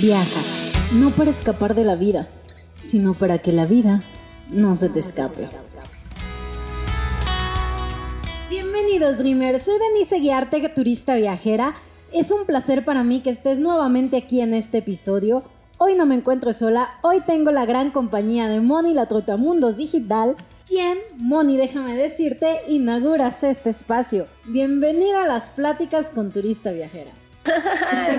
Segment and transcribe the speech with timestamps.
[0.00, 0.40] Viaja,
[0.94, 2.28] no para escapar de la vida,
[2.74, 4.02] sino para que la vida
[4.50, 5.48] no se te escape.
[8.50, 11.74] Bienvenidos Dreamers, soy Denise Guiarte, turista viajera.
[12.12, 15.44] Es un placer para mí que estés nuevamente aquí en este episodio.
[15.78, 20.34] Hoy no me encuentro sola, hoy tengo la gran compañía de Moni La Trotamundos Digital,
[20.66, 24.26] quien, Moni, déjame decirte, inauguras este espacio.
[24.46, 27.12] Bienvenida a las pláticas con turista viajera.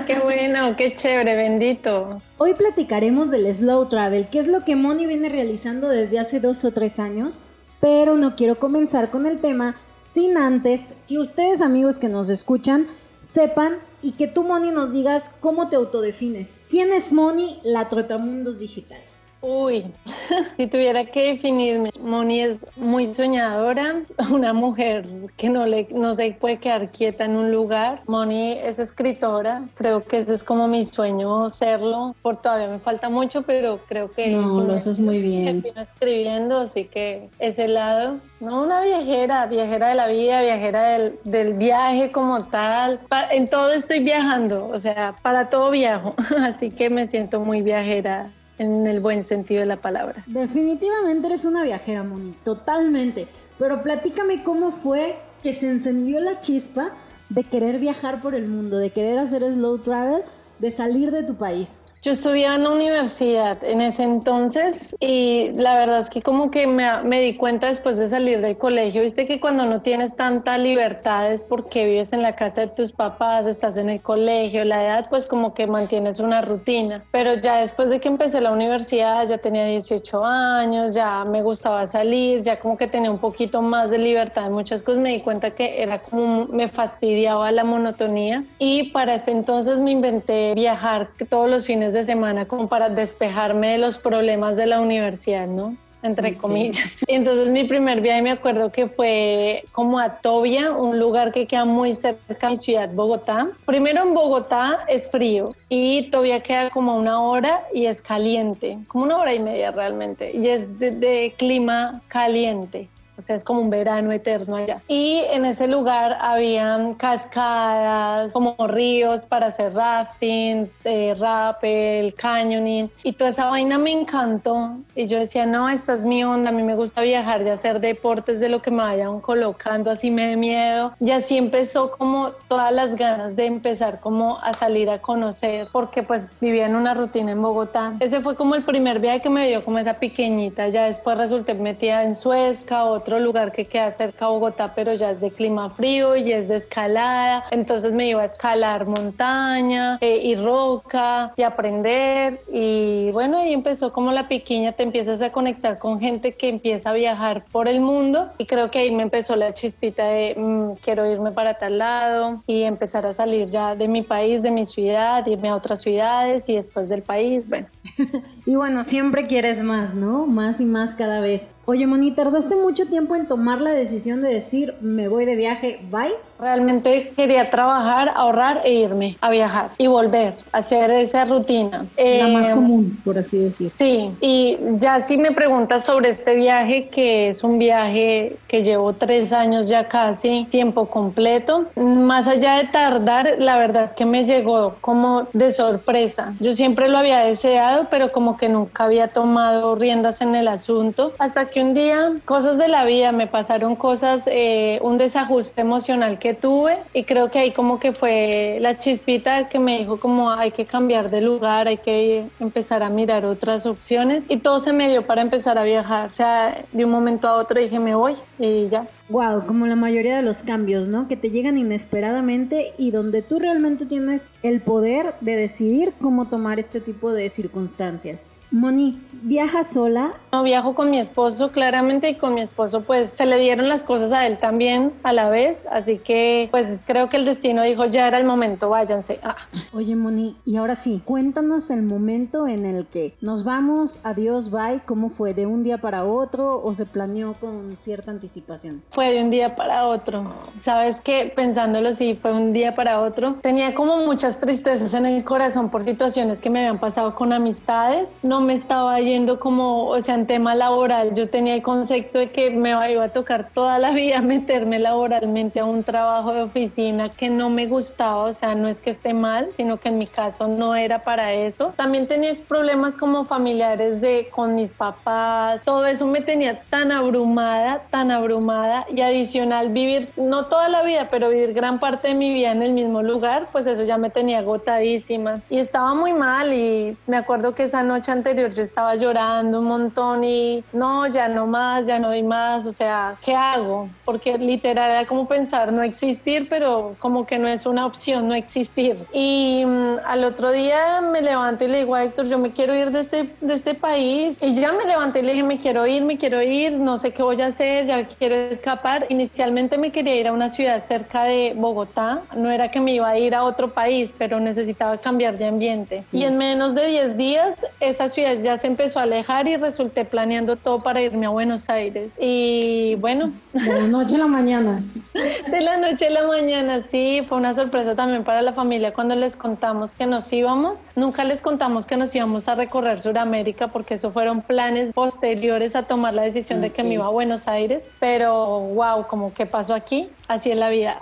[0.06, 2.22] Qué bueno, qué chévere, bendito.
[2.38, 6.64] Hoy platicaremos del slow travel, que es lo que Moni viene realizando desde hace dos
[6.64, 7.40] o tres años,
[7.80, 12.84] pero no quiero comenzar con el tema sin antes que ustedes amigos que nos escuchan
[13.22, 16.58] sepan y que tú Moni nos digas cómo te autodefines.
[16.68, 19.05] ¿Quién es Moni, la Trotamundos Digital?
[19.40, 19.92] Uy,
[20.56, 26.32] si tuviera que definirme, Moni es muy soñadora, una mujer que no, le, no se
[26.32, 28.02] puede quedar quieta en un lugar.
[28.06, 33.08] Moni es escritora, creo que ese es como mi sueño serlo, por todavía me falta
[33.08, 34.28] mucho, pero creo que...
[34.28, 35.64] No, lo haces muy bien.
[35.76, 41.54] escribiendo, así que ese lado, no una viajera, viajera de la vida, viajera del, del
[41.54, 43.00] viaje como tal.
[43.30, 48.30] en todo estoy viajando, o sea, para todo viajo, así que me siento muy viajera
[48.58, 50.24] en el buen sentido de la palabra.
[50.26, 53.28] Definitivamente eres una viajera, Moni, totalmente.
[53.58, 56.92] Pero platícame cómo fue que se encendió la chispa
[57.28, 60.22] de querer viajar por el mundo, de querer hacer slow travel,
[60.58, 61.80] de salir de tu país.
[62.06, 66.68] Yo estudiaba en la universidad en ese entonces y la verdad es que como que
[66.68, 71.32] me, di cuenta después de salir del colegio, viste que cuando no tienes tanta libertad
[71.32, 75.08] es porque vives en la casa de tus papás, estás en el colegio, la edad
[75.10, 79.38] pues como que mantienes una rutina, pero ya después de que empecé la universidad ya
[79.38, 83.98] tenía 18 años, ya me gustaba salir, ya como que tenía un poquito más de
[83.98, 88.44] libertad en muchas cosas, me di cuenta que era como me fastidiaba la monotonía.
[88.60, 92.88] Y para ese entonces me inventé viajar todos los fines de de semana como para
[92.88, 95.76] despejarme de los problemas de la universidad, ¿no?
[96.02, 96.96] entre comillas.
[97.08, 101.46] Y entonces mi primer viaje me acuerdo que fue como a Tobia, un lugar que
[101.46, 103.48] queda muy cerca de mi ciudad, Bogotá.
[103.64, 109.04] Primero en Bogotá es frío y Tobia queda como una hora y es caliente, como
[109.04, 112.88] una hora y media realmente, y es de clima caliente
[113.18, 114.80] o sea, es como un verano eterno allá.
[114.88, 123.12] Y en ese lugar habían cascadas, como ríos para hacer rafting, eh, rappel, canyoning, y
[123.12, 124.76] toda esa vaina me encantó.
[124.94, 127.80] Y yo decía, no, esta es mi onda, a mí me gusta viajar y hacer
[127.80, 130.92] deportes de lo que me vayan colocando, así me dé miedo.
[131.00, 136.02] Y así empezó como todas las ganas de empezar como a salir a conocer, porque
[136.02, 137.94] pues vivía en una rutina en Bogotá.
[138.00, 141.54] Ese fue como el primer viaje que me dio como esa pequeñita, ya después resulté
[141.54, 145.30] metida en Suezca, otro otro lugar que queda cerca de Bogotá, pero ya es de
[145.30, 147.44] clima frío y es de escalada.
[147.52, 152.40] Entonces me iba a escalar montaña eh, y roca y aprender.
[152.52, 156.90] Y bueno, ahí empezó como la pequeña, te empiezas a conectar con gente que empieza
[156.90, 158.28] a viajar por el mundo.
[158.38, 162.42] Y creo que ahí me empezó la chispita de mm, quiero irme para tal lado
[162.48, 166.48] y empezar a salir ya de mi país, de mi ciudad, irme a otras ciudades
[166.48, 167.48] y después del país.
[167.48, 167.68] Bueno.
[168.46, 170.26] y bueno, siempre quieres más, ¿no?
[170.26, 171.52] Más y más cada vez.
[171.68, 175.80] Oye, Moni, tardaste mucho tiempo en tomar la decisión de decir, me voy de viaje,
[175.90, 176.14] bye.
[176.38, 181.86] Realmente quería trabajar, ahorrar e irme a viajar y volver a hacer esa rutina.
[181.96, 183.72] La más eh, común, por así decir.
[183.78, 188.92] Sí, y ya si me preguntas sobre este viaje, que es un viaje que llevo
[188.92, 194.24] tres años ya casi, tiempo completo, más allá de tardar, la verdad es que me
[194.24, 196.34] llegó como de sorpresa.
[196.40, 201.14] Yo siempre lo había deseado, pero como que nunca había tomado riendas en el asunto,
[201.18, 206.18] hasta que un día, cosas de la vida, me pasaron cosas, eh, un desajuste emocional
[206.18, 210.30] que tuve y creo que ahí como que fue la chispita que me dijo como
[210.30, 214.72] hay que cambiar de lugar, hay que empezar a mirar otras opciones y todo se
[214.72, 216.10] me dio para empezar a viajar.
[216.12, 218.86] O sea, de un momento a otro dije me voy y ya.
[219.08, 221.06] Wow, como la mayoría de los cambios, ¿no?
[221.06, 226.58] Que te llegan inesperadamente y donde tú realmente tienes el poder de decidir cómo tomar
[226.58, 228.28] este tipo de circunstancias.
[228.52, 230.14] Moni, ¿viaja sola?
[230.32, 233.82] No, viajo con mi esposo, claramente, y con mi esposo pues se le dieron las
[233.82, 237.86] cosas a él también a la vez, así que pues creo que el destino dijo
[237.86, 239.18] ya era el momento, váyanse.
[239.22, 239.34] Ah.
[239.72, 244.80] Oye Moni, y ahora sí, cuéntanos el momento en el que nos vamos, adiós, bye,
[244.86, 245.34] ¿cómo fue?
[245.34, 248.82] ¿De un día para otro o se planeó con cierta anticipación?
[248.90, 253.34] Fue de un día para otro, sabes que pensándolo sí, fue un día para otro.
[253.42, 258.18] Tenía como muchas tristezas en el corazón por situaciones que me habían pasado con amistades,
[258.22, 262.18] no no me estaba yendo como, o sea, en tema laboral, yo tenía el concepto
[262.18, 266.42] de que me iba a tocar toda la vida meterme laboralmente a un trabajo de
[266.42, 269.96] oficina que no me gustaba, o sea, no es que esté mal, sino que en
[269.96, 271.72] mi caso no era para eso.
[271.76, 277.84] También tenía problemas como familiares de con mis papás, todo eso me tenía tan abrumada,
[277.88, 282.34] tan abrumada y adicional vivir, no toda la vida, pero vivir gran parte de mi
[282.34, 286.52] vida en el mismo lugar, pues eso ya me tenía agotadísima y estaba muy mal
[286.52, 291.28] y me acuerdo que esa noche anterior yo estaba llorando un montón y no, ya
[291.28, 293.88] no más, ya no doy más, o sea, ¿qué hago?
[294.04, 298.34] Porque literal era como pensar no existir, pero como que no es una opción no
[298.34, 298.96] existir.
[299.12, 302.74] Y mm, al otro día me levanto y le digo a Héctor, yo me quiero
[302.74, 305.86] ir de este, de este país y ya me levanté y le dije, me quiero
[305.86, 309.06] ir, me quiero ir, no sé qué voy a hacer, ya quiero escapar.
[309.08, 313.08] Inicialmente me quería ir a una ciudad cerca de Bogotá, no era que me iba
[313.08, 316.04] a ir a otro país, pero necesitaba cambiar de ambiente.
[316.10, 320.04] Y en menos de 10 días esa ciudad ya se empezó a alejar y resulté
[320.04, 322.12] planeando todo para irme a Buenos Aires.
[322.18, 323.32] Y bueno.
[323.52, 324.82] De la noche a la mañana.
[325.50, 329.14] De la noche a la mañana, sí, fue una sorpresa también para la familia cuando
[329.14, 330.82] les contamos que nos íbamos.
[330.94, 335.84] Nunca les contamos que nos íbamos a recorrer Sudamérica porque eso fueron planes posteriores a
[335.84, 337.84] tomar la decisión de que me iba a Buenos Aires.
[338.00, 340.98] Pero wow, como que pasó aquí, así es la vida.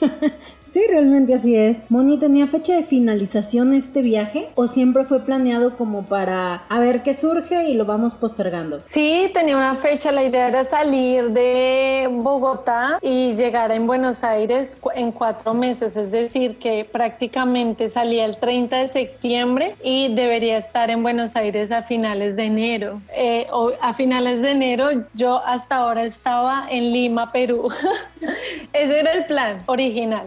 [0.76, 1.90] sí, realmente así es.
[1.90, 7.02] Moni, ¿tenía fecha de finalización este viaje o siempre fue planeado como para a ver
[7.02, 8.82] qué surge y lo vamos postergando?
[8.86, 10.12] Sí, tenía una fecha.
[10.12, 16.10] La idea era salir de Bogotá y llegar en Buenos Aires en cuatro meses, es
[16.10, 21.84] decir, que prácticamente salía el 30 de septiembre y debería estar en Buenos Aires a
[21.84, 23.00] finales de enero.
[23.16, 23.46] Eh,
[23.80, 27.70] a finales de enero yo hasta ahora estaba en Lima, Perú.
[28.74, 30.26] Ese era el plan original.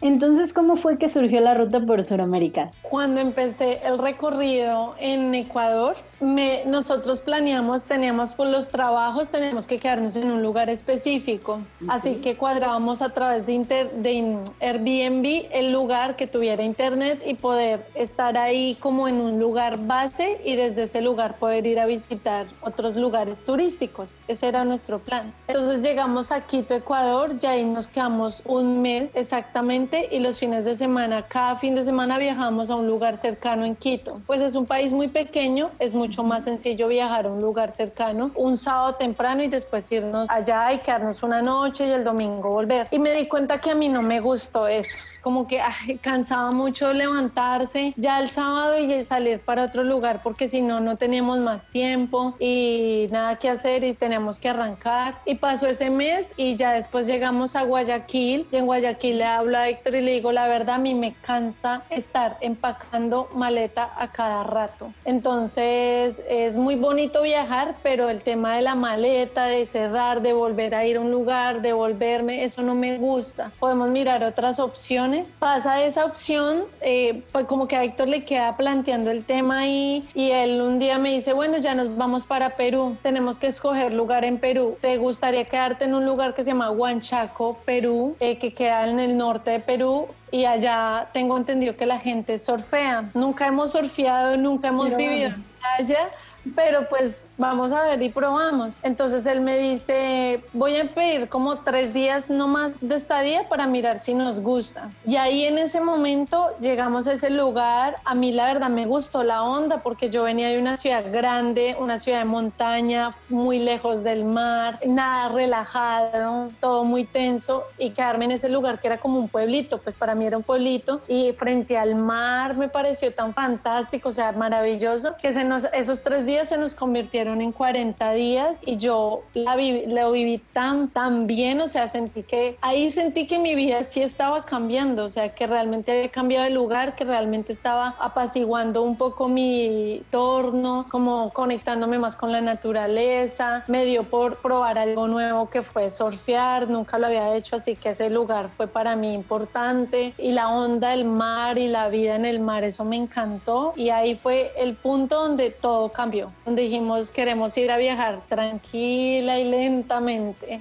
[0.00, 2.70] Entonces, ¿cómo fue que surgió la ruta por Sudamérica?
[2.82, 10.16] Cuando empecé el recorrido en Ecuador, nosotros planeamos, teníamos por los trabajos, teníamos que quedarnos
[10.16, 11.60] en un lugar específico.
[11.88, 17.86] Así que cuadrábamos a través de, de Airbnb el lugar que tuviera internet y poder
[17.94, 22.46] estar ahí como en un lugar base y desde ese lugar poder ir a visitar
[22.62, 24.14] otros lugares turísticos.
[24.26, 25.34] Ese era nuestro plan.
[25.48, 30.64] Entonces llegamos a Quito, Ecuador, y ahí nos quedamos un mes exactamente y los fines
[30.64, 34.20] de semana, cada fin de semana viajamos a un lugar cercano en Quito.
[34.24, 38.30] Pues es un país muy pequeño, es mucho más sencillo viajar a un lugar cercano
[38.36, 42.86] un sábado temprano y después irnos allá y quedarnos una noche y el domingo volver.
[42.92, 45.60] Y me di cuenta que a mí no me gustó eso como que
[46.02, 50.94] cansaba mucho levantarse ya el sábado y salir para otro lugar porque si no, no
[50.94, 55.18] teníamos más tiempo y nada que hacer y teníamos que arrancar.
[55.24, 59.58] Y pasó ese mes y ya después llegamos a Guayaquil y en Guayaquil le hablo
[59.58, 64.12] a Héctor y le digo, la verdad a mí me cansa estar empacando maleta a
[64.12, 64.92] cada rato.
[65.04, 70.76] Entonces es muy bonito viajar, pero el tema de la maleta, de cerrar, de volver
[70.76, 73.50] a ir a un lugar, de volverme, eso no me gusta.
[73.58, 78.56] Podemos mirar otras opciones pasa esa opción, eh, pues como que a Héctor le queda
[78.56, 82.56] planteando el tema ahí y él un día me dice, bueno, ya nos vamos para
[82.56, 84.76] Perú, tenemos que escoger lugar en Perú.
[84.80, 88.98] ¿Te gustaría quedarte en un lugar que se llama Huanchaco, Perú, eh, que queda en
[88.98, 90.08] el norte de Perú?
[90.30, 93.10] y allá tengo entendido que la gente surfea.
[93.14, 96.10] Nunca hemos surfeado, nunca hemos vivido en playa,
[96.54, 98.78] pero pues vamos a ver y probamos.
[98.82, 103.66] Entonces él me dice, voy a pedir como tres días no más de estadía para
[103.66, 104.90] mirar si nos gusta.
[105.06, 107.96] Y ahí en ese momento llegamos a ese lugar.
[108.04, 111.76] A mí la verdad me gustó la onda porque yo venía de una ciudad grande,
[111.78, 118.26] una ciudad de montaña, muy lejos del mar, nada relajado, todo muy tenso y quedarme
[118.26, 121.32] en ese lugar que era como un pueblito, pues para mí era un pueblito y
[121.32, 126.24] frente al mar me pareció tan fantástico, o sea, maravilloso, que se nos, esos tres
[126.24, 131.60] días se nos convirtieron en 40 días y yo la lo viví tan, tan bien,
[131.60, 135.46] o sea, sentí que ahí sentí que mi vida sí estaba cambiando, o sea, que
[135.46, 141.98] realmente había cambiado de lugar, que realmente estaba apaciguando un poco mi entorno, como conectándome
[141.98, 147.06] más con la naturaleza, me dio por probar algo nuevo que fue surfear, nunca lo
[147.06, 150.14] había hecho, así que ese lugar fue para mí importante.
[150.18, 153.72] Y la onda del mar y la vida en el mar, eso me encantó.
[153.76, 159.40] Y ahí fue el punto donde todo cambió, donde dijimos queremos ir a viajar tranquila
[159.40, 160.60] y lentamente.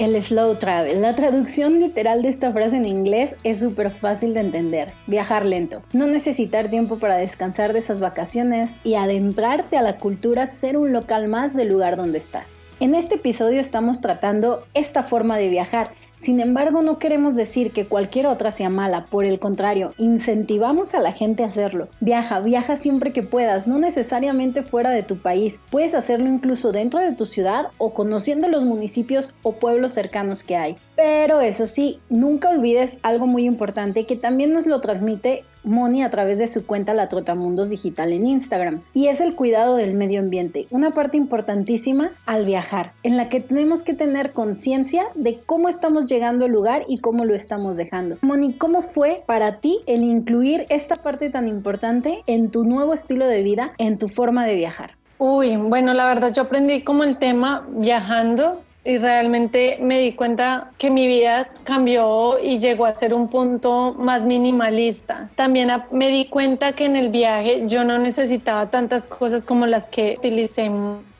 [0.00, 1.00] El slow travel.
[1.00, 4.92] La traducción literal de esta frase en inglés es súper fácil de entender.
[5.06, 5.82] Viajar lento.
[5.92, 10.92] No necesitar tiempo para descansar de esas vacaciones y adentrarte a la cultura, ser un
[10.92, 12.56] local más del lugar donde estás.
[12.80, 17.86] En este episodio estamos tratando esta forma de viajar Sin embargo, no queremos decir que
[17.86, 21.88] cualquier otra sea mala, por el contrario, incentivamos a la gente a hacerlo.
[22.00, 27.00] Viaja, viaja siempre que puedas, no necesariamente fuera de tu país, puedes hacerlo incluso dentro
[27.00, 30.76] de tu ciudad o conociendo los municipios o pueblos cercanos que hay.
[30.96, 36.10] Pero eso sí, nunca olvides algo muy importante que también nos lo transmite Moni a
[36.10, 40.20] través de su cuenta La Trotamundos Digital en Instagram, y es el cuidado del medio
[40.20, 45.68] ambiente, una parte importantísima al viajar, en la que tenemos que tener conciencia de cómo
[45.68, 48.16] estamos llegando al lugar y cómo lo estamos dejando.
[48.20, 53.26] Moni, ¿cómo fue para ti el incluir esta parte tan importante en tu nuevo estilo
[53.26, 54.92] de vida, en tu forma de viajar?
[55.18, 60.70] Uy, bueno, la verdad yo aprendí como el tema viajando y realmente me di cuenta
[60.78, 65.28] que mi vida cambió y llegó a ser un punto más minimalista.
[65.34, 69.86] También me di cuenta que en el viaje yo no necesitaba tantas cosas como las
[69.86, 70.70] que utilicé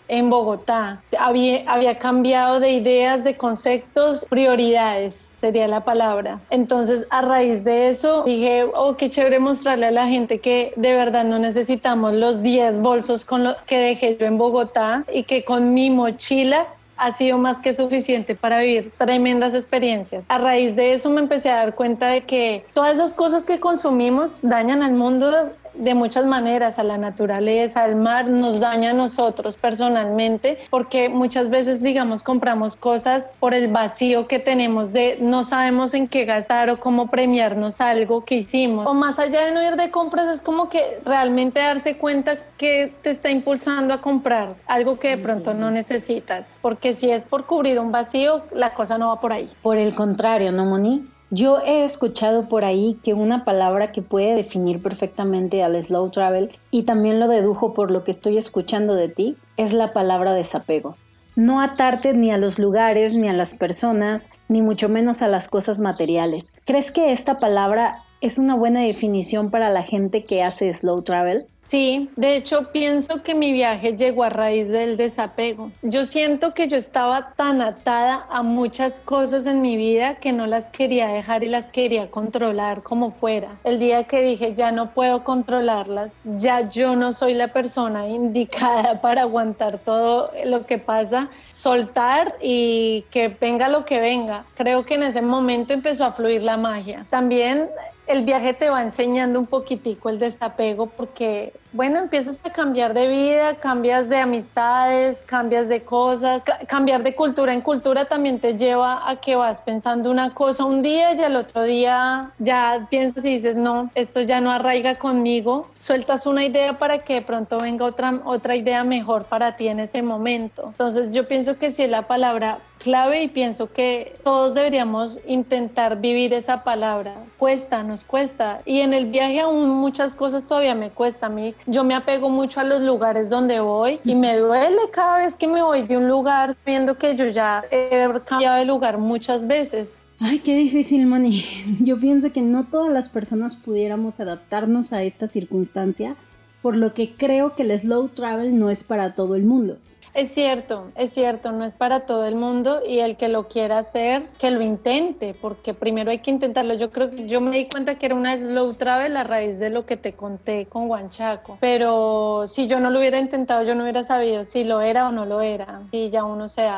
[0.09, 1.03] en Bogotá.
[1.19, 6.41] Había, había cambiado de ideas, de conceptos, prioridades sería la palabra.
[6.51, 10.95] Entonces, a raíz de eso, dije, oh, qué chévere mostrarle a la gente que de
[10.95, 15.45] verdad no necesitamos los 10 bolsos con lo que dejé yo en Bogotá y que
[15.45, 16.67] con mi mochila
[16.99, 20.25] ha sido más que suficiente para vivir tremendas experiencias.
[20.29, 23.61] A raíz de eso me empecé a dar cuenta de que todas esas cosas que
[23.61, 28.95] consumimos dañan al mundo de muchas maneras, a la naturaleza, al mar, nos daña a
[28.95, 35.45] nosotros personalmente, porque muchas veces, digamos, compramos cosas por el vacío que tenemos de no
[35.45, 38.87] sabemos en qué gastar o cómo premiarnos algo que hicimos.
[38.87, 42.93] O más allá de no ir de compras, es como que realmente darse cuenta que
[43.03, 47.47] te está impulsando a comprar algo que de pronto no necesitas, porque si es por
[47.47, 49.51] cubrir un vacío, la cosa no va por ahí.
[49.63, 51.07] Por el contrario, ¿no, Moni?
[51.31, 56.51] Yo he escuchado por ahí que una palabra que puede definir perfectamente al slow travel,
[56.71, 60.97] y también lo dedujo por lo que estoy escuchando de ti, es la palabra desapego.
[61.37, 65.49] No atarte ni a los lugares, ni a las personas, ni mucho menos a las
[65.49, 66.55] cosas materiales.
[66.65, 71.47] ¿Crees que esta palabra es una buena definición para la gente que hace slow travel?
[71.69, 75.71] Sí, de hecho pienso que mi viaje llegó a raíz del desapego.
[75.83, 80.47] Yo siento que yo estaba tan atada a muchas cosas en mi vida que no
[80.47, 83.59] las quería dejar y las quería controlar como fuera.
[83.65, 89.01] El día que dije ya no puedo controlarlas, ya yo no soy la persona indicada
[89.03, 94.47] para aguantar todo lo que pasa, soltar y que venga lo que venga.
[94.55, 97.05] Creo que en ese momento empezó a fluir la magia.
[97.11, 97.69] También
[98.09, 103.09] el viaje te va enseñando un poquitico el desapego porque, bueno, empiezas a cambiar de
[103.09, 109.09] vida, cambias de amistades, cambias de cosas, cambiar de cultura en cultura también te lleva
[109.09, 113.31] a que vas pensando una cosa un día y al otro día ya piensas y
[113.31, 117.85] dices, no, esto ya no arraiga conmigo, sueltas una idea para que de pronto venga
[117.85, 120.69] otra, otra idea mejor para ti en ese momento.
[120.69, 126.01] Entonces yo pienso que si es la palabra clave y pienso que todos deberíamos intentar
[126.01, 127.15] vivir esa palabra.
[127.37, 128.61] Cuesta, nos cuesta.
[128.65, 131.55] Y en el viaje aún muchas cosas todavía me cuesta a mí.
[131.67, 135.47] Yo me apego mucho a los lugares donde voy y me duele cada vez que
[135.47, 139.95] me voy de un lugar viendo que yo ya he cambiado de lugar muchas veces.
[140.21, 141.45] Ay, qué difícil, Moni.
[141.81, 146.17] Yo pienso que no todas las personas pudiéramos adaptarnos a esta circunstancia,
[146.61, 149.79] por lo que creo que el slow travel no es para todo el mundo.
[150.15, 153.79] Es cierto, es cierto, no es para todo el mundo y el que lo quiera
[153.79, 156.75] hacer, que lo intente, porque primero hay que intentarlo.
[156.75, 159.71] Yo creo que yo me di cuenta que era una slow travel a raíz de
[159.71, 163.83] lo que te conté con Huanchaco, pero si yo no lo hubiera intentado, yo no
[163.83, 165.83] hubiera sabido si lo era o no lo era.
[165.93, 166.69] Y ya uno se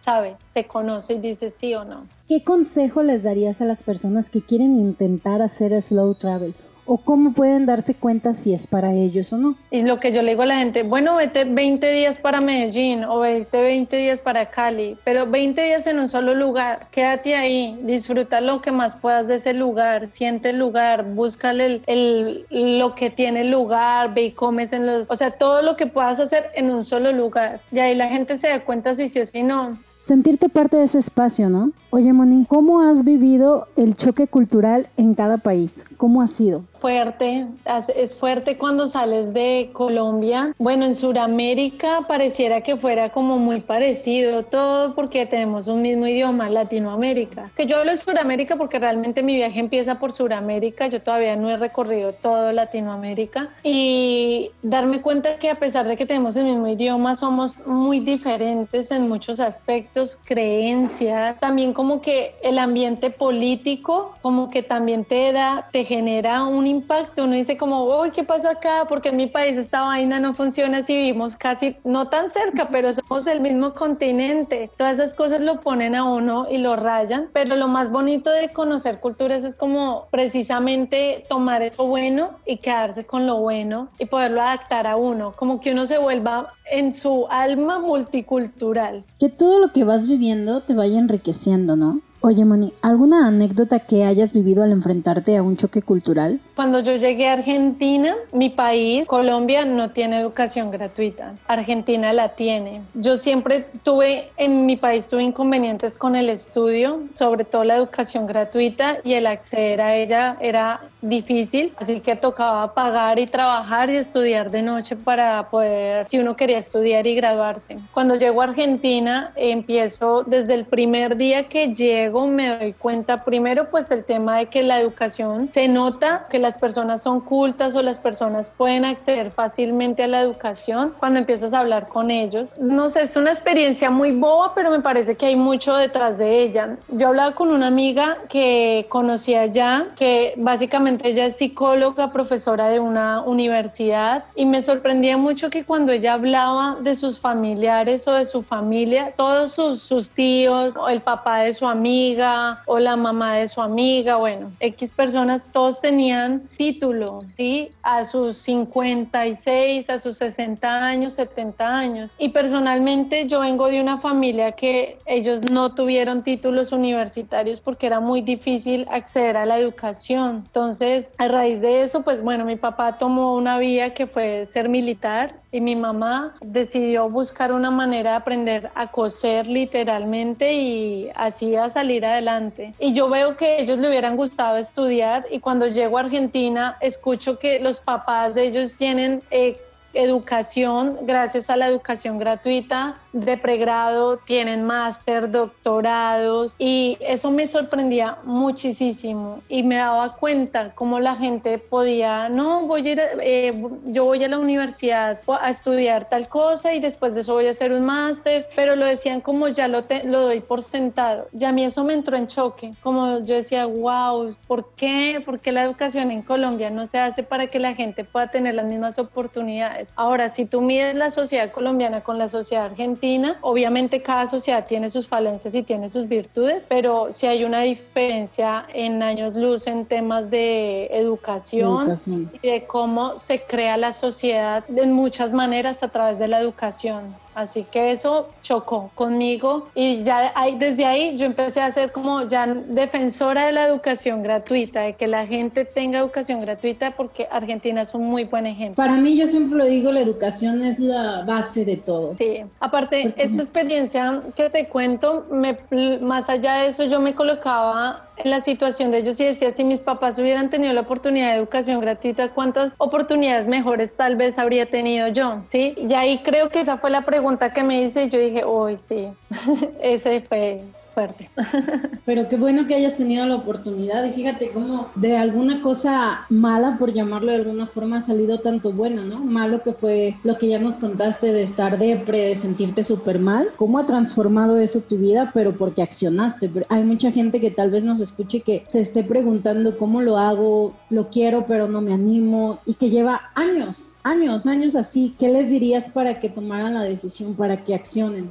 [0.00, 2.06] sabe, se conoce y dice sí o no.
[2.28, 6.54] ¿Qué consejo les darías a las personas que quieren intentar hacer slow travel?
[6.92, 9.54] O cómo pueden darse cuenta si es para ellos o no.
[9.70, 13.04] Y lo que yo le digo a la gente, bueno, vete 20 días para Medellín
[13.04, 17.78] o vete 20 días para Cali, pero 20 días en un solo lugar, quédate ahí,
[17.84, 23.08] disfruta lo que más puedas de ese lugar, siente el lugar, búscale el, lo que
[23.08, 26.46] tiene el lugar, ve y comes en los, o sea, todo lo que puedas hacer
[26.56, 27.60] en un solo lugar.
[27.70, 30.84] Y ahí la gente se da cuenta si sí o si no sentirte parte de
[30.84, 31.72] ese espacio, ¿no?
[31.90, 35.84] Oye, Moni, ¿cómo has vivido el choque cultural en cada país?
[35.98, 36.64] ¿Cómo ha sido?
[36.72, 37.46] Fuerte,
[37.94, 40.54] es fuerte cuando sales de Colombia.
[40.56, 46.48] Bueno, en Sudamérica pareciera que fuera como muy parecido todo porque tenemos un mismo idioma,
[46.48, 47.50] Latinoamérica.
[47.54, 51.50] Que yo hablo de Sudamérica porque realmente mi viaje empieza por Sudamérica, yo todavía no
[51.50, 56.66] he recorrido todo Latinoamérica y darme cuenta que a pesar de que tenemos el mismo
[56.68, 59.89] idioma, somos muy diferentes en muchos aspectos
[60.24, 66.66] creencias, también como que el ambiente político, como que también te da, te genera un
[66.66, 67.24] impacto.
[67.24, 68.86] Uno dice como, uy, ¿qué pasó acá?
[68.88, 72.92] Porque en mi país esta vaina no funciona si vivimos casi, no tan cerca, pero
[72.92, 74.70] somos del mismo continente.
[74.76, 78.52] Todas esas cosas lo ponen a uno y lo rayan, pero lo más bonito de
[78.52, 84.40] conocer culturas es como precisamente tomar eso bueno y quedarse con lo bueno y poderlo
[84.40, 89.04] adaptar a uno, como que uno se vuelva en su alma multicultural.
[89.18, 92.00] Que todo lo que vas viviendo te vaya enriqueciendo, ¿no?
[92.22, 96.38] Oye, Moni, ¿alguna anécdota que hayas vivido al enfrentarte a un choque cultural?
[96.54, 101.34] Cuando yo llegué a Argentina, mi país, Colombia, no tiene educación gratuita.
[101.46, 102.82] Argentina la tiene.
[102.92, 108.26] Yo siempre tuve, en mi país tuve inconvenientes con el estudio, sobre todo la educación
[108.26, 113.96] gratuita y el acceder a ella era difícil, así que tocaba pagar y trabajar y
[113.96, 117.78] estudiar de noche para poder, si uno quería estudiar y graduarse.
[117.94, 123.70] Cuando llego a Argentina, empiezo desde el primer día que llego me doy cuenta primero
[123.70, 127.82] pues el tema de que la educación se nota que las personas son cultas o
[127.82, 132.54] las personas pueden acceder fácilmente a la educación cuando empiezas a hablar con ellos.
[132.58, 136.42] No sé, es una experiencia muy boba, pero me parece que hay mucho detrás de
[136.42, 136.76] ella.
[136.88, 142.80] Yo hablaba con una amiga que conocía ya, que básicamente ella es psicóloga, profesora de
[142.80, 148.24] una universidad y me sorprendía mucho que cuando ella hablaba de sus familiares o de
[148.24, 151.66] su familia, todos sus, sus tíos o el papá de su
[152.00, 157.72] amiga, o la mamá de su amiga, bueno, X personas, todos tenían título, ¿sí?
[157.82, 162.14] A sus 56, a sus 60 años, 70 años.
[162.18, 168.00] Y personalmente yo vengo de una familia que ellos no tuvieron títulos universitarios porque era
[168.00, 170.44] muy difícil acceder a la educación.
[170.46, 174.68] Entonces, a raíz de eso, pues bueno, mi papá tomó una vía que fue ser
[174.70, 181.56] militar y mi mamá decidió buscar una manera de aprender a coser literalmente y así
[181.56, 182.74] a adelante.
[182.78, 187.38] Y yo veo que ellos le hubieran gustado estudiar y cuando llego a Argentina escucho
[187.38, 189.22] que los papás de ellos tienen...
[189.30, 189.60] Eh,
[189.94, 198.18] educación, gracias a la educación gratuita de pregrado, tienen máster, doctorados y eso me sorprendía
[198.24, 204.04] muchísimo y me daba cuenta cómo la gente podía, no, voy a ir, eh, yo
[204.04, 207.72] voy a la universidad a estudiar tal cosa y después de eso voy a hacer
[207.72, 211.28] un máster, pero lo decían como ya lo, lo doy por sentado.
[211.32, 215.22] Y a mí eso me entró en choque, como yo decía, wow, ¿por qué?
[215.24, 218.54] ¿Por qué la educación en Colombia no se hace para que la gente pueda tener
[218.54, 219.79] las mismas oportunidades?
[219.96, 224.90] Ahora, si tú mides la sociedad colombiana con la sociedad argentina, obviamente cada sociedad tiene
[224.90, 229.86] sus falencias y tiene sus virtudes, pero si hay una diferencia en años luz en
[229.86, 232.30] temas de educación, educación.
[232.42, 237.14] y de cómo se crea la sociedad en muchas maneras a través de la educación.
[237.34, 242.46] Así que eso chocó conmigo y ya desde ahí yo empecé a ser como ya
[242.46, 247.94] defensora de la educación gratuita, de que la gente tenga educación gratuita porque Argentina es
[247.94, 248.76] un muy buen ejemplo.
[248.76, 252.16] Para mí yo siempre lo digo, la educación es la base de todo.
[252.18, 255.56] Sí, aparte esta experiencia que te cuento, me,
[256.00, 259.82] más allá de eso yo me colocaba la situación de ellos y decía, si mis
[259.82, 265.08] papás hubieran tenido la oportunidad de educación gratuita, ¿cuántas oportunidades mejores tal vez habría tenido
[265.08, 265.42] yo?
[265.48, 265.74] ¿Sí?
[265.76, 268.76] Y ahí creo que esa fue la pregunta que me hice y yo dije, uy,
[268.76, 269.08] sí,
[269.82, 270.62] ese fue
[270.94, 271.30] fuerte.
[272.04, 276.76] Pero qué bueno que hayas tenido la oportunidad y fíjate cómo de alguna cosa mala,
[276.78, 279.18] por llamarlo de alguna forma, ha salido tanto bueno, ¿no?
[279.20, 283.50] Malo que fue lo que ya nos contaste de estar depre, de sentirte súper mal.
[283.56, 285.30] ¿Cómo ha transformado eso tu vida?
[285.34, 286.50] Pero porque accionaste.
[286.68, 290.74] Hay mucha gente que tal vez nos escuche que se esté preguntando cómo lo hago,
[290.90, 295.14] lo quiero, pero no me animo y que lleva años, años, años así.
[295.18, 298.30] ¿Qué les dirías para que tomaran la decisión, para que accionen?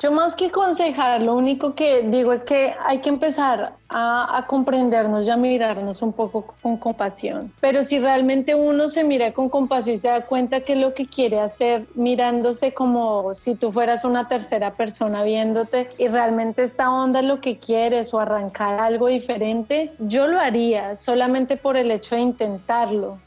[0.00, 5.26] Yo más que aconsejar, lo único que digo es que hay que empezar a, comprendernos
[5.26, 7.52] y a mirarnos un poco con compasión.
[7.60, 11.06] Pero si realmente uno se mira con compasión y se da cuenta que lo que
[11.06, 17.20] quiere hacer, mirándose como si tú fueras una tercera persona viéndote y realmente esta onda
[17.20, 22.16] es lo que quieres o arrancar algo diferente, yo lo haría solamente por el hecho
[22.16, 23.18] de intentarlo.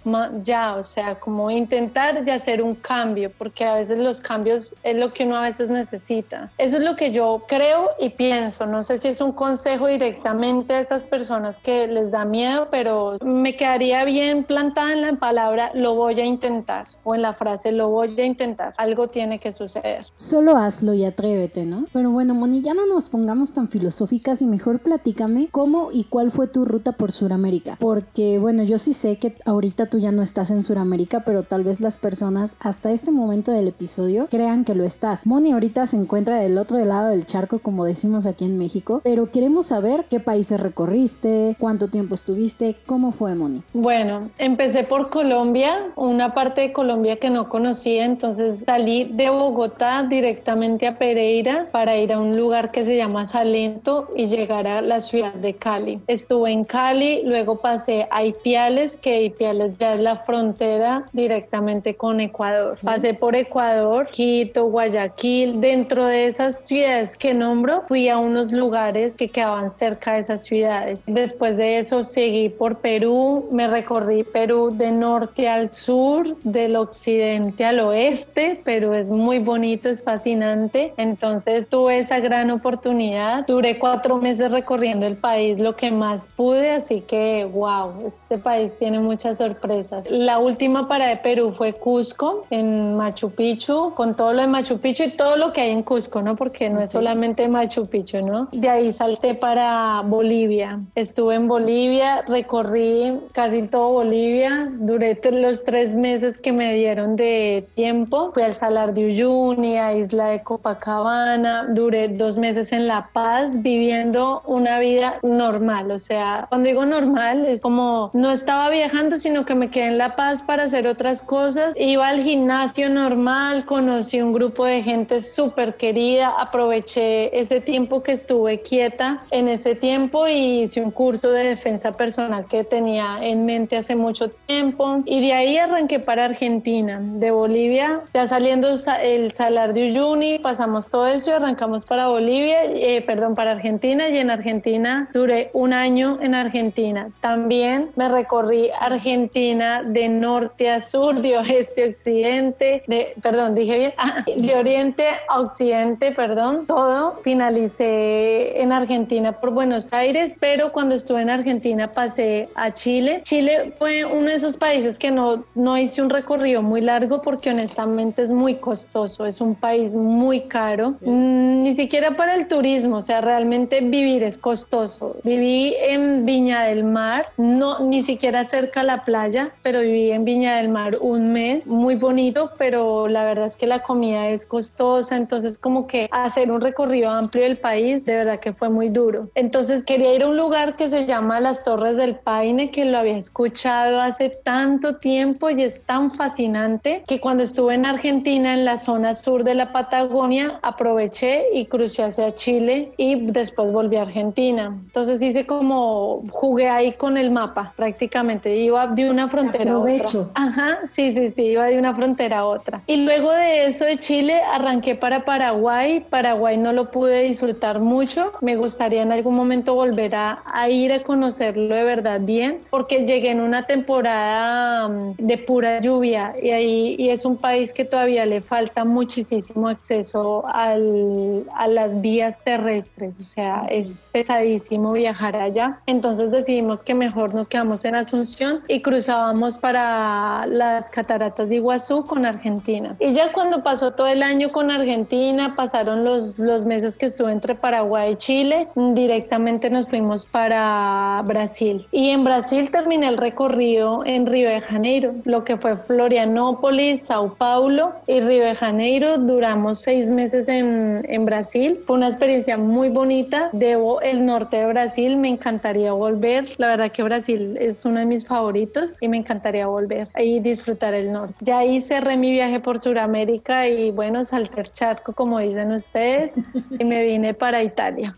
[0.44, 4.98] Ya, o sea, como intentar de hacer un cambio, porque a veces los cambios es
[4.98, 6.52] lo que uno a veces necesita.
[6.58, 8.66] Eso es lo que yo creo y pienso.
[8.66, 12.70] No sé si es un consejo directamente mente a esas personas que les da miedo,
[12.72, 17.34] pero me quedaría bien plantada en la palabra lo voy a intentar o en la
[17.34, 18.74] frase lo voy a intentar.
[18.78, 20.08] Algo tiene que suceder.
[20.16, 21.86] Solo hazlo y atrévete, ¿no?
[21.94, 26.32] Pero bueno, Moni, ya no nos pongamos tan filosóficas y mejor platícame cómo y cuál
[26.32, 27.78] fue tu ruta por Sudamérica.
[27.80, 31.64] Porque bueno, yo sí sé que ahorita tú ya no estás en Sudamérica, pero tal
[31.64, 35.28] vez las personas hasta este momento del episodio crean que lo estás.
[35.28, 39.32] Moni ahorita se encuentra del otro lado del charco, como decimos aquí en México, pero
[39.32, 43.62] queremos saber qué países recorriste, cuánto tiempo estuviste, cómo fue Moni.
[43.74, 50.04] Bueno, empecé por Colombia, una parte de Colombia que no conocía, entonces salí de Bogotá
[50.04, 54.82] directamente a Pereira para ir a un lugar que se llama Salento y llegar a
[54.82, 56.00] la ciudad de Cali.
[56.08, 62.22] Estuve en Cali, luego pasé a Ipiales, que Ipiales ya es la frontera directamente con
[62.22, 62.78] Ecuador.
[62.82, 69.18] Pasé por Ecuador, Quito, Guayaquil, dentro de esas ciudades que nombro, fui a unos lugares
[69.18, 71.04] que quedaban cerca de esas ciudades.
[71.08, 77.66] Después de eso seguí por Perú, me recorrí Perú de norte al sur, del occidente
[77.66, 78.62] al oeste.
[78.64, 80.94] Perú es muy bonito, es fascinante.
[80.98, 83.48] Entonces tuve esa gran oportunidad.
[83.48, 88.72] Duré cuatro meses recorriendo el país lo que más pude, así que wow, este país
[88.78, 90.06] tiene muchas sorpresas.
[90.10, 94.78] La última para de Perú fue Cusco, en Machu Picchu, con todo lo de Machu
[94.78, 96.36] Picchu y todo lo que hay en Cusco, ¿no?
[96.36, 98.48] Porque no es solamente Machu Picchu, ¿no?
[98.52, 100.82] De ahí salté para Bolivia.
[100.96, 107.66] Estuve en Bolivia, recorrí casi todo Bolivia, duré los tres meses que me dieron de
[107.76, 108.32] tiempo.
[108.34, 113.62] Fui al Salar de Uyuni, a Isla de Copacabana, duré dos meses en La Paz
[113.62, 119.46] viviendo una vida normal, o sea, cuando digo normal es como no estaba viajando, sino
[119.46, 121.74] que me quedé en La Paz para hacer otras cosas.
[121.78, 128.12] Iba al gimnasio normal, conocí un grupo de gente súper querida, aproveché ese tiempo que
[128.12, 133.46] estuve quieta en ese tiempo y hice un curso de defensa personal que tenía en
[133.46, 139.32] mente hace mucho tiempo y de ahí arranqué para Argentina, de Bolivia, ya saliendo el
[139.32, 144.18] Salar de Uyuni, pasamos todo eso y arrancamos para Bolivia, eh, perdón, para Argentina y
[144.18, 147.10] en Argentina duré un año en Argentina.
[147.22, 153.78] También me recorrí Argentina de norte a sur, de oeste a occidente, de, perdón, dije
[153.78, 157.16] bien, ah, de oriente a occidente, perdón, todo.
[157.24, 159.99] Finalicé en Argentina por Buenos Aires,
[160.40, 163.22] pero cuando estuve en Argentina pasé a Chile.
[163.24, 167.50] Chile fue uno de esos países que no, no hice un recorrido muy largo porque
[167.50, 172.98] honestamente es muy costoso, es un país muy caro, mm, ni siquiera para el turismo,
[172.98, 175.18] o sea, realmente vivir es costoso.
[175.24, 180.24] Viví en Viña del Mar, no ni siquiera cerca a la playa, pero viví en
[180.24, 184.46] Viña del Mar un mes, muy bonito, pero la verdad es que la comida es
[184.46, 188.90] costosa, entonces como que hacer un recorrido amplio del país, de verdad que fue muy
[188.90, 189.30] duro.
[189.36, 193.00] Entonces quería ir a un lugar que se llama Las Torres del Paine, que lo
[193.00, 198.66] había escuchado hace tanto tiempo y es tan fascinante que cuando estuve en Argentina, en
[198.66, 204.04] la zona sur de la Patagonia, aproveché y crucé hacia Chile y después volví a
[204.04, 204.66] Argentina.
[204.66, 210.06] Entonces hice como, jugué ahí con el mapa prácticamente, iba de una frontera a otra.
[210.36, 212.84] Ajá, sí, sí, sí, iba de una frontera a otra.
[212.86, 216.00] Y luego de eso de Chile arranqué para Paraguay.
[216.00, 218.34] Paraguay no lo pude disfrutar mucho.
[218.42, 223.06] Me gustaría en algún momento volver a, a ir a conocerlo de verdad bien, porque
[223.06, 227.86] llegué en una temporada mm, de pura lluvia y ahí y es un país que
[227.86, 235.36] todavía le falta muchísimo acceso al, a las vías terrestres, o sea, es pesadísimo viajar
[235.36, 235.80] allá.
[235.86, 242.06] Entonces decidimos que mejor nos quedamos en Asunción y cruzábamos para las cataratas de Iguazú
[242.06, 242.96] con Argentina.
[243.00, 247.32] Y ya cuando pasó todo el año con Argentina, pasaron los, los meses que estuve
[247.32, 251.86] entre Paraguay y Chile, directamente nos fuimos para Brasil.
[251.92, 257.34] Y en Brasil terminé el recorrido en Río de Janeiro, lo que fue Florianópolis, Sao
[257.36, 259.18] Paulo y Río de Janeiro.
[259.18, 261.80] Duramos seis meses en, en Brasil.
[261.86, 263.50] Fue una experiencia muy bonita.
[263.52, 266.46] Debo el norte de Brasil, me encantaría volver.
[266.58, 270.94] La verdad que Brasil es uno de mis favoritos y me encantaría volver y disfrutar
[270.94, 271.36] el norte.
[271.42, 276.32] Ya ahí cerré mi viaje por Sudamérica y bueno, salté el charco como dicen ustedes
[276.78, 278.16] y me vine para Italia.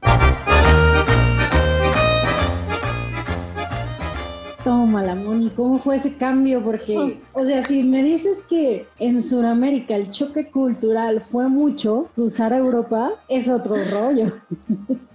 [4.63, 6.63] Tómala, Moni, ¿cómo fue ese cambio?
[6.63, 12.53] Porque, o sea, si me dices que en Sudamérica el choque cultural fue mucho, cruzar
[12.53, 14.25] a Europa es otro rollo.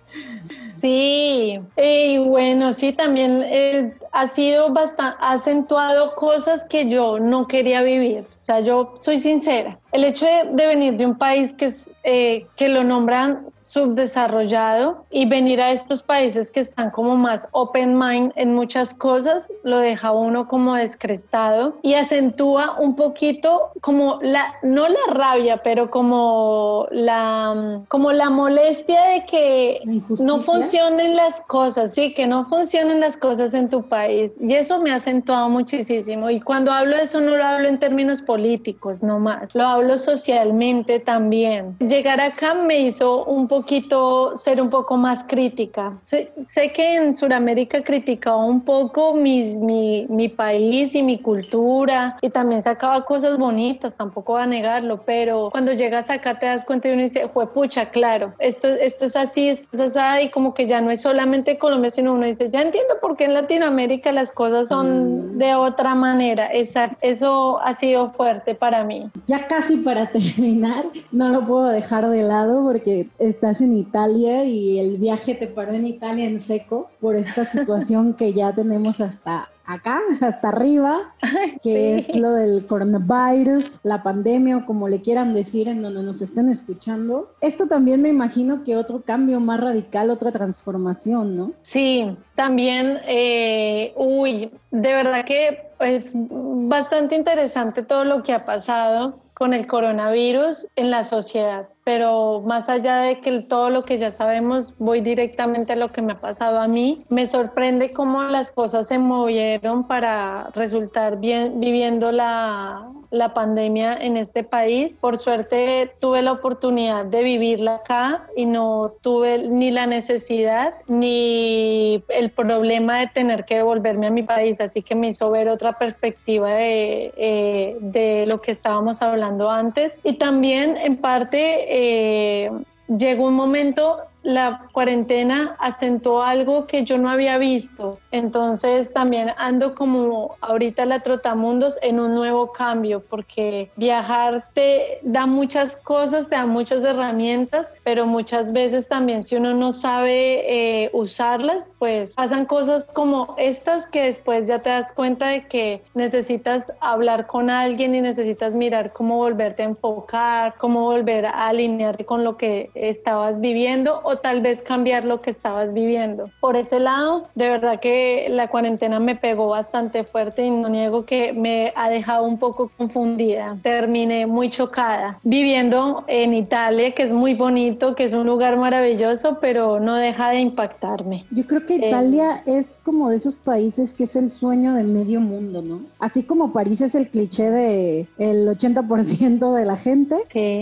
[0.80, 7.82] Sí, y bueno, sí, también eh, ha sido bastante acentuado cosas que yo no quería
[7.82, 8.20] vivir.
[8.20, 9.78] O sea, yo soy sincera.
[9.92, 15.26] El hecho de, venir de un país que, es, eh, que lo nombran subdesarrollado y
[15.26, 20.12] venir a estos países que están como más open mind en muchas cosas lo deja
[20.12, 27.82] uno como descrestado y acentúa un poquito como la no la rabia pero como la
[27.88, 29.80] como la molestia de que
[30.20, 34.36] no funcionen las cosas sí que no funcionen las cosas en tu país.
[34.40, 36.30] Y eso me ha acentuado muchísimo.
[36.30, 39.54] Y cuando hablo de eso no lo hablo en términos políticos no más.
[39.54, 41.76] Lo hablo socialmente también.
[41.78, 45.94] Llegar acá me hizo un poco poquito, ser un poco más crítica.
[45.98, 46.30] Sé,
[46.74, 52.60] que en Sudamérica criticaba un poco mis, mi, mi, país y mi cultura y también
[52.60, 56.92] sacaba cosas bonitas, tampoco va a negarlo, pero cuando llegas acá te das cuenta y
[56.92, 60.66] uno dice, fue pucha, claro, esto, esto es así, esto es así, y como que
[60.66, 64.32] ya no es solamente Colombia, sino uno dice, ya entiendo por qué en Latinoamérica las
[64.32, 65.38] cosas son mm.
[65.38, 66.46] de otra manera.
[66.46, 69.08] Esa, eso ha sido fuerte para mí.
[69.26, 74.44] Ya casi para terminar, no lo puedo dejar de lado porque está estás en Italia
[74.44, 79.00] y el viaje te paró en Italia en seco por esta situación que ya tenemos
[79.00, 81.14] hasta acá, hasta arriba,
[81.62, 86.22] que es lo del coronavirus, la pandemia o como le quieran decir en donde nos
[86.22, 87.30] estén escuchando.
[87.40, 91.52] Esto también me imagino que otro cambio más radical, otra transformación, ¿no?
[91.62, 99.20] Sí, también, eh, uy, de verdad que es bastante interesante todo lo que ha pasado
[99.34, 104.10] con el coronavirus en la sociedad pero más allá de que todo lo que ya
[104.10, 107.04] sabemos, voy directamente a lo que me ha pasado a mí.
[107.10, 114.16] Me sorprende cómo las cosas se movieron para resultar bien viviendo la, la pandemia en
[114.16, 114.98] este país.
[115.00, 122.02] Por suerte tuve la oportunidad de vivirla acá y no tuve ni la necesidad ni
[122.08, 125.72] el problema de tener que devolverme a mi país, así que me hizo ver otra
[125.74, 129.94] perspectiva de, eh, de lo que estábamos hablando antes.
[130.02, 132.50] Y también en parte eh,
[132.88, 138.00] llegó un momento la cuarentena acentuó algo que yo no había visto.
[138.10, 145.26] Entonces también ando como ahorita la trotamundos en un nuevo cambio, porque viajar te da
[145.26, 150.90] muchas cosas, te da muchas herramientas, pero muchas veces también si uno no sabe eh,
[150.92, 156.72] usarlas, pues pasan cosas como estas que después ya te das cuenta de que necesitas
[156.80, 162.24] hablar con alguien y necesitas mirar cómo volverte a enfocar, cómo volver a alinearte con
[162.24, 166.30] lo que estabas viviendo o tal vez cambiar lo que estabas viviendo.
[166.40, 171.04] Por ese lado, de verdad que la cuarentena me pegó bastante fuerte y no niego
[171.04, 173.56] que me ha dejado un poco confundida.
[173.62, 179.38] Terminé muy chocada viviendo en Italia, que es muy bonito, que es un lugar maravilloso,
[179.40, 181.24] pero no deja de impactarme.
[181.30, 185.20] Yo creo que Italia es como de esos países que es el sueño de medio
[185.20, 185.80] mundo, ¿no?
[185.98, 190.16] Así como París es el cliché de el 80% de la gente,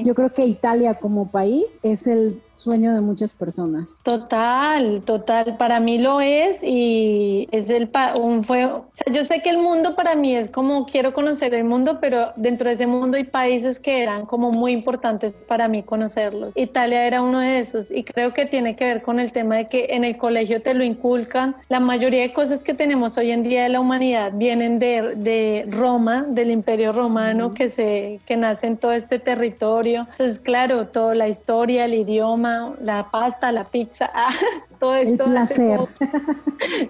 [0.04, 3.43] yo creo que Italia como país es el sueño de muchas personas.
[4.02, 9.40] Total, total, para mí lo es y es el un fue, o sea, yo sé
[9.40, 12.86] que el mundo para mí es como quiero conocer el mundo, pero dentro de ese
[12.86, 16.56] mundo hay países que eran como muy importantes para mí conocerlos.
[16.56, 19.68] Italia era uno de esos y creo que tiene que ver con el tema de
[19.68, 21.56] que en el colegio te lo inculcan.
[21.68, 25.66] La mayoría de cosas que tenemos hoy en día de la humanidad vienen de, de
[25.68, 30.06] Roma, del Imperio Romano que se que nace en todo este territorio.
[30.12, 34.10] Entonces, claro, toda la historia, el idioma la pasta, la pizza,
[34.78, 35.24] todo esto.
[35.24, 35.80] El placer.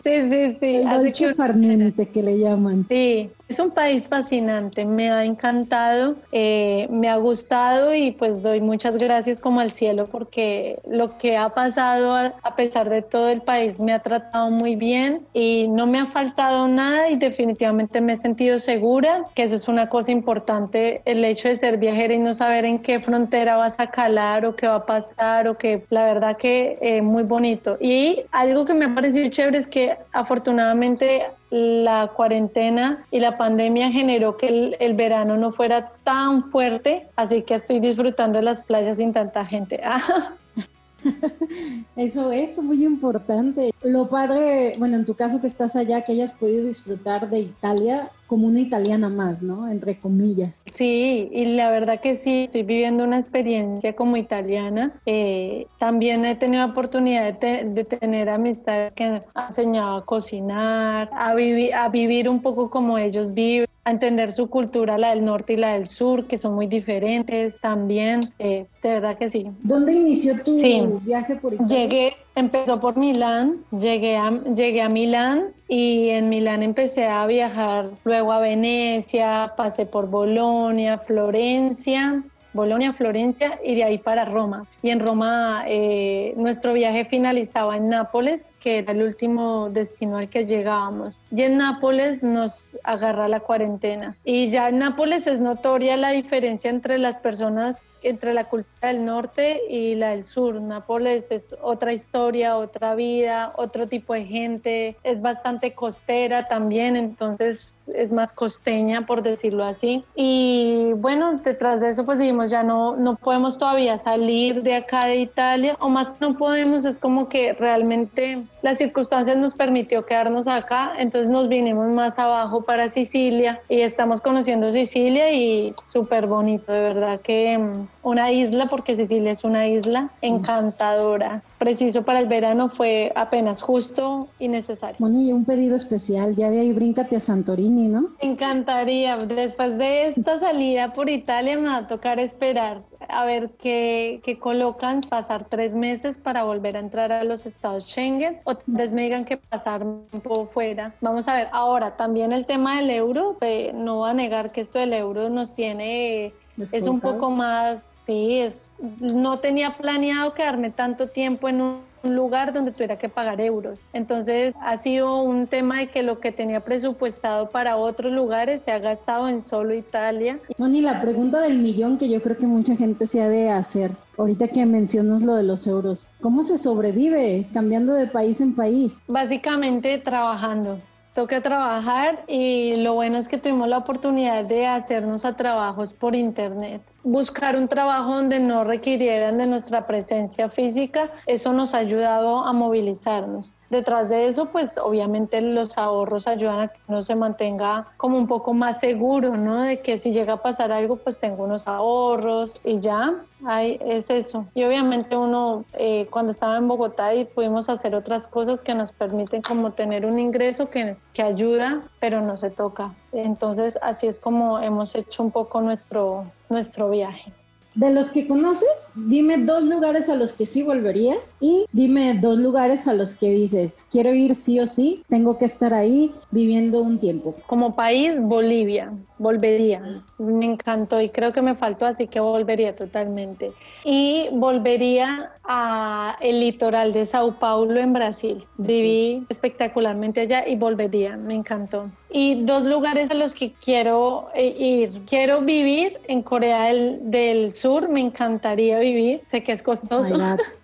[0.04, 0.76] sí, sí, sí.
[0.76, 2.87] El dolce farniente que le llaman.
[2.88, 8.61] Sí, es un país fascinante, me ha encantado, eh, me ha gustado y pues doy
[8.61, 13.42] muchas gracias como al cielo porque lo que ha pasado a pesar de todo el
[13.42, 18.14] país me ha tratado muy bien y no me ha faltado nada y definitivamente me
[18.14, 22.18] he sentido segura, que eso es una cosa importante, el hecho de ser viajera y
[22.18, 25.85] no saber en qué frontera vas a calar o qué va a pasar o que
[25.90, 27.76] la verdad que eh, muy bonito.
[27.78, 33.90] Y algo que me ha parecido chévere es que afortunadamente la cuarentena y la pandemia
[33.90, 39.12] generó que el, verano no fuera tan fuerte, así que estoy disfrutando las playas sin
[39.12, 39.80] tanta gente.
[41.96, 43.72] Eso es muy importante.
[43.83, 48.11] Lo padre, bueno, en tu caso que estás allá, que hayas podido disfrutar de Italia,
[48.35, 49.68] como una italiana más, ¿no?
[49.68, 50.64] Entre comillas.
[50.73, 55.01] Sí, y la verdad que sí, estoy viviendo una experiencia como italiana.
[55.07, 61.33] Eh, también he tenido oportunidad de, tener amistades que me han enseñado a cocinar, a,
[61.37, 65.53] vivir a vivir un poco como ellos viven a entender su cultura, la del norte
[65.53, 68.33] y la del sur, que son muy diferentes también.
[68.40, 69.47] Eh, de verdad que sí.
[69.62, 70.57] ¿Dónde inició tu
[71.05, 71.77] viaje por Italia?
[71.77, 77.90] Llegué, empezó por Milán, llegué a, llegué a Milán y en Milán empecé a viajar
[78.05, 82.23] luego a Venecia, pasé por Bolonia, Florencia
[82.55, 84.66] Bolonia, Florencia y de ahí para Roma.
[84.81, 90.29] Y en Roma eh, nuestro viaje finalizaba en Nápoles, que era el último destino al
[90.29, 91.20] que llegábamos.
[91.33, 94.16] Y en Nápoles nos agarra la cuarentena.
[94.25, 99.05] Y ya en Nápoles es notoria la diferencia entre las personas entre la cultura del
[99.05, 100.61] norte y la del sur.
[100.61, 107.85] Nápoles es otra historia, otra vida, otro tipo de gente, es bastante costera también, entonces
[107.95, 110.05] es más costeña, por decirlo así.
[110.14, 115.07] Y bueno, detrás de eso pues dijimos, ya no, no podemos todavía salir de acá
[115.07, 120.05] de Italia, o más que no podemos, es como que realmente las circunstancias nos permitió
[120.05, 126.27] quedarnos acá, entonces nos vinimos más abajo para Sicilia y estamos conociendo Sicilia y súper
[126.27, 131.43] bonito, de verdad que mm, una isla, porque Sicilia es una isla encantadora.
[131.59, 134.97] Preciso para el verano fue apenas justo y necesario.
[134.99, 138.11] Moni, un pedido especial, ya de ahí bríncate a Santorini, ¿no?
[138.21, 139.17] Encantaría.
[139.17, 144.38] Después de esta salida por Italia me va a tocar esperar a ver qué, qué
[144.38, 148.93] colocan, pasar tres meses para volver a entrar a los estados Schengen o tal vez
[148.93, 150.95] me digan que pasar un poco fuera.
[151.01, 154.61] Vamos a ver, ahora también el tema del euro, eh, no va a negar que
[154.61, 160.71] esto del euro nos tiene es un poco más, sí, es, no tenía planeado quedarme
[160.71, 163.88] tanto tiempo en un lugar donde tuviera que pagar euros.
[163.93, 168.73] Entonces ha sido un tema de que lo que tenía presupuestado para otros lugares se
[168.73, 170.38] ha gastado en solo Italia.
[170.59, 173.93] Moni, la pregunta del millón que yo creo que mucha gente se ha de hacer,
[174.19, 179.01] ahorita que mencionas lo de los euros, ¿cómo se sobrevive cambiando de país en país?
[179.09, 180.79] Básicamente trabajando
[181.14, 186.14] toca trabajar y lo bueno es que tuvimos la oportunidad de hacernos a trabajos por
[186.14, 186.83] internet.
[187.05, 192.53] Buscar un trabajo donde no requirieran de nuestra presencia física, eso nos ha ayudado a
[192.53, 193.53] movilizarnos.
[193.74, 198.28] Detrás de eso, pues obviamente los ahorros ayudan a que uno se mantenga como un
[198.28, 199.62] poco más seguro, ¿no?
[199.62, 204.10] De que si llega a pasar algo, pues tengo unos ahorros y ya, Ay, es
[204.10, 204.46] eso.
[204.54, 208.92] Y obviamente uno, eh, cuando estaba en Bogotá y pudimos hacer otras cosas que nos
[208.92, 212.94] permiten como tener un ingreso que, que ayuda, pero no se toca.
[213.12, 217.32] Entonces así es como hemos hecho un poco nuestro, nuestro viaje.
[217.74, 222.38] De los que conoces, dime dos lugares a los que sí volverías y dime dos
[222.38, 226.82] lugares a los que dices, quiero ir sí o sí, tengo que estar ahí viviendo
[226.82, 227.34] un tiempo.
[227.46, 230.03] Como país, Bolivia, volvería.
[230.18, 233.53] Me encantó y creo que me faltó, así que volvería totalmente.
[233.85, 238.44] Y volvería a el litoral de Sao Paulo en Brasil.
[238.57, 241.90] Viví espectacularmente allá y volvería, me encantó.
[242.11, 245.03] Y dos lugares a los que quiero eh, ir.
[245.07, 249.20] Quiero vivir en Corea del, Sur, me encantaría vivir.
[249.29, 250.16] Sé que es costoso,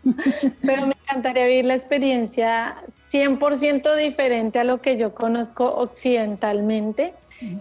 [0.63, 2.77] pero me encantaría vivir la experiencia
[3.13, 7.15] 100% diferente a lo que yo conozco occidentalmente.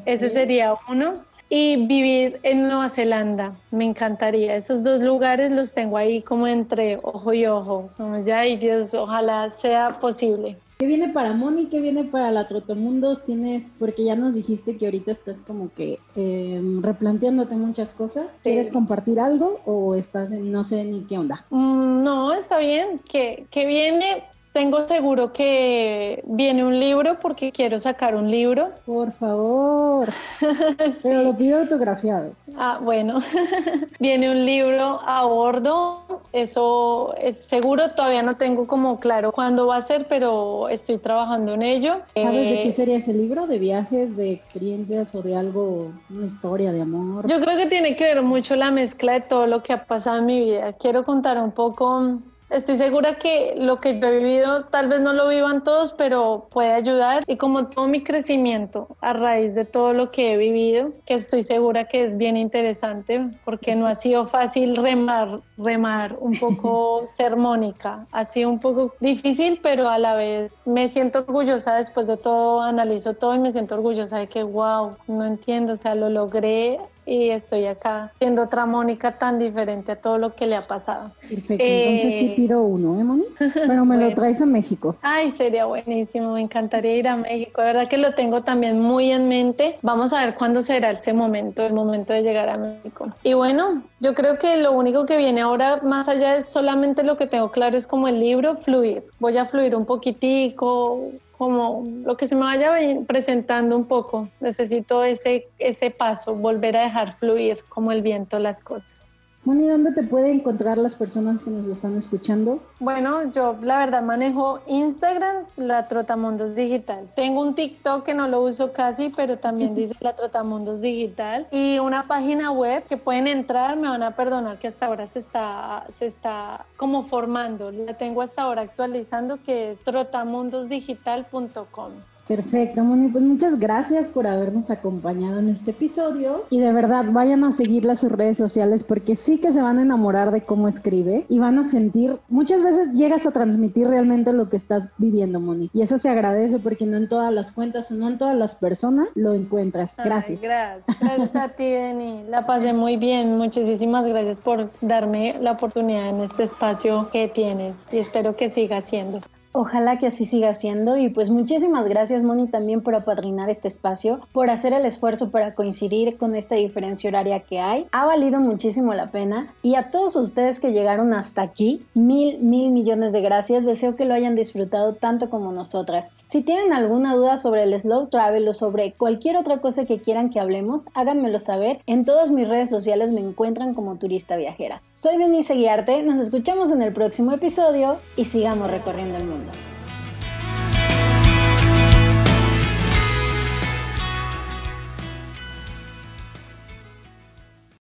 [0.05, 1.15] Ese sería uno
[1.49, 3.55] y vivir en Nueva Zelanda.
[3.71, 4.55] Me encantaría.
[4.55, 7.89] Esos dos lugares los tengo ahí como entre ojo y ojo.
[7.97, 10.57] Como ya, y Dios, ojalá sea posible.
[10.77, 11.65] ¿Qué viene para Moni?
[11.65, 13.25] ¿Qué viene para la Trotomundos?
[13.25, 18.33] Tienes, porque ya nos dijiste que ahorita estás como que em, replanteándote muchas cosas.
[18.43, 21.45] ¿Quieres compartir algo o estás en no sé ni qué onda?
[21.49, 23.01] Mm, no, está bien.
[23.09, 24.23] ¿Qué, qué viene?
[24.51, 28.71] Tengo seguro que viene un libro porque quiero sacar un libro.
[28.85, 30.09] Por favor.
[31.03, 32.31] Pero lo pido autografiado.
[32.57, 33.19] Ah, bueno.
[33.99, 36.21] viene un libro a bordo.
[36.33, 37.91] Eso es seguro.
[37.91, 42.01] Todavía no tengo como claro cuándo va a ser, pero estoy trabajando en ello.
[42.15, 43.47] ¿Sabes de qué eh, sería ese libro?
[43.47, 47.27] ¿De viajes, de experiencias o de algo, una historia de amor?
[47.27, 50.19] Yo creo que tiene que ver mucho la mezcla de todo lo que ha pasado
[50.19, 50.73] en mi vida.
[50.73, 55.13] Quiero contar un poco Estoy segura que lo que yo he vivido tal vez no
[55.13, 57.23] lo vivan todos, pero puede ayudar.
[57.27, 61.43] Y como todo mi crecimiento a raíz de todo lo que he vivido, que estoy
[61.43, 68.07] segura que es bien interesante, porque no ha sido fácil remar, remar un poco sermónica.
[68.11, 72.61] Ha sido un poco difícil, pero a la vez me siento orgullosa después de todo,
[72.61, 76.79] analizo todo y me siento orgullosa de que, wow, no entiendo, o sea, lo logré
[77.09, 81.11] y estoy acá siendo otra Mónica tan diferente a todo lo que le ha pasado.
[81.27, 83.23] Perfecto, entonces sí eh, pido uno, ¿eh, Moni?
[83.39, 84.95] Pero me lo traes a México.
[85.01, 89.11] Ay, sería buenísimo, me encantaría ir a México, de verdad que lo tengo también muy
[89.11, 89.79] en mente.
[89.81, 93.11] Vamos a ver cuándo será ese momento, el momento de llegar a México.
[93.23, 97.17] Y bueno, yo creo que lo único que viene ahora, más allá de solamente lo
[97.17, 99.03] que tengo claro, es como el libro, fluir.
[99.19, 102.73] Voy a fluir un poquitico, como lo que se me vaya
[103.07, 104.27] presentando un poco.
[104.41, 109.08] Necesito ese, ese paso, volver a dejar fluir como el viento las cosas.
[109.45, 112.61] Moni, ¿dónde te pueden encontrar las personas que nos están escuchando?
[112.79, 117.09] Bueno, yo la verdad manejo Instagram, la Trotamundos Digital.
[117.15, 121.47] Tengo un TikTok que no lo uso casi, pero también dice la Trotamundos Digital.
[121.51, 125.19] Y una página web que pueden entrar, me van a perdonar que hasta ahora se
[125.19, 127.71] está, se está como formando.
[127.71, 131.93] La tengo hasta ahora actualizando que es trotamundosdigital.com.
[132.29, 137.43] Perfecto, Moni, pues muchas gracias por habernos acompañado en este episodio y de verdad vayan
[137.43, 140.67] a seguirla a sus redes sociales porque sí que se van a enamorar de cómo
[140.67, 145.39] escribe y van a sentir, muchas veces llegas a transmitir realmente lo que estás viviendo,
[145.39, 148.37] Moni, y eso se agradece porque no en todas las cuentas o no en todas
[148.37, 149.97] las personas lo encuentras.
[149.97, 150.39] Gracias.
[150.39, 150.85] gracias.
[150.99, 152.25] Gracias a ti, Deni.
[152.29, 153.37] La pasé muy bien.
[153.37, 158.81] Muchísimas gracias por darme la oportunidad en este espacio que tienes y espero que siga
[158.83, 159.21] siendo.
[159.61, 164.21] Ojalá que así siga siendo y pues muchísimas gracias Moni también por apadrinar este espacio,
[164.31, 167.85] por hacer el esfuerzo para coincidir con esta diferencia horaria que hay.
[167.91, 172.71] Ha valido muchísimo la pena y a todos ustedes que llegaron hasta aquí, mil, mil
[172.71, 173.65] millones de gracias.
[173.65, 176.13] Deseo que lo hayan disfrutado tanto como nosotras.
[176.29, 180.29] Si tienen alguna duda sobre el slow travel o sobre cualquier otra cosa que quieran
[180.29, 181.81] que hablemos, háganmelo saber.
[181.85, 184.81] En todas mis redes sociales me encuentran como turista viajera.
[184.93, 189.48] Soy Denise Guiarte, nos escuchamos en el próximo episodio y sigamos recorriendo el mundo.
[189.49, 189.78] London.